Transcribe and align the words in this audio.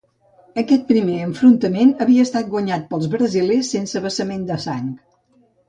Aquest 0.61 0.87
primer 0.87 1.17
enfrontament 1.25 1.91
havia 2.07 2.25
estat 2.29 2.49
guanyat 2.55 2.89
pels 2.95 3.13
brasilers 3.13 3.73
sense 3.77 4.05
vessament 4.09 4.51
de 4.51 4.61
sang. 4.69 4.93